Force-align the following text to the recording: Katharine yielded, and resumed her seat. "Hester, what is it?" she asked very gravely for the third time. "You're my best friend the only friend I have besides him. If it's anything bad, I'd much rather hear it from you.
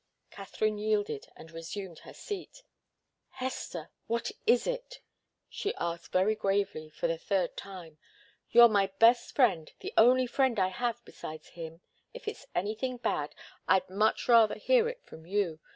Katharine 0.31 0.79
yielded, 0.79 1.27
and 1.35 1.51
resumed 1.51 1.99
her 1.99 2.13
seat. 2.15 2.63
"Hester, 3.33 3.91
what 4.07 4.31
is 4.47 4.65
it?" 4.65 4.99
she 5.47 5.75
asked 5.75 6.11
very 6.11 6.33
gravely 6.33 6.89
for 6.89 7.05
the 7.05 7.19
third 7.19 7.55
time. 7.55 7.99
"You're 8.49 8.67
my 8.67 8.87
best 8.97 9.35
friend 9.35 9.71
the 9.79 9.93
only 9.97 10.25
friend 10.25 10.57
I 10.59 10.69
have 10.69 11.05
besides 11.05 11.49
him. 11.49 11.81
If 12.15 12.27
it's 12.27 12.47
anything 12.55 12.97
bad, 12.97 13.35
I'd 13.67 13.91
much 13.91 14.27
rather 14.27 14.55
hear 14.57 14.89
it 14.89 15.03
from 15.05 15.27
you. 15.27 15.59